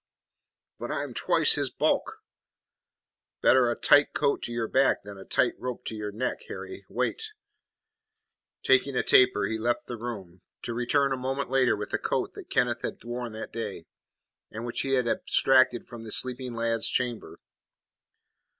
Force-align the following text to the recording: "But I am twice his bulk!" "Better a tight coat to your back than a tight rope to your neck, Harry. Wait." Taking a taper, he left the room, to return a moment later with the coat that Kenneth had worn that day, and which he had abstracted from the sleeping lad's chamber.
"But 0.79 0.89
I 0.89 1.03
am 1.03 1.13
twice 1.13 1.53
his 1.53 1.69
bulk!" 1.69 2.23
"Better 3.43 3.69
a 3.69 3.75
tight 3.75 4.13
coat 4.15 4.41
to 4.41 4.51
your 4.51 4.67
back 4.67 5.03
than 5.03 5.19
a 5.19 5.25
tight 5.25 5.53
rope 5.59 5.85
to 5.85 5.95
your 5.95 6.11
neck, 6.11 6.41
Harry. 6.47 6.83
Wait." 6.89 7.29
Taking 8.63 8.95
a 8.95 9.03
taper, 9.03 9.43
he 9.45 9.59
left 9.59 9.85
the 9.85 9.97
room, 9.97 10.41
to 10.63 10.73
return 10.73 11.13
a 11.13 11.17
moment 11.17 11.51
later 11.51 11.75
with 11.77 11.91
the 11.91 11.99
coat 11.99 12.33
that 12.33 12.49
Kenneth 12.49 12.81
had 12.81 13.03
worn 13.03 13.31
that 13.33 13.53
day, 13.53 13.85
and 14.49 14.65
which 14.65 14.81
he 14.81 14.93
had 14.95 15.07
abstracted 15.07 15.85
from 15.87 16.03
the 16.03 16.11
sleeping 16.11 16.55
lad's 16.55 16.89
chamber. 16.89 17.39